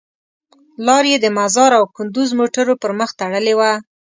[0.85, 3.71] لار یې د مزار او کندوز موټرو پر مخ تړلې وه.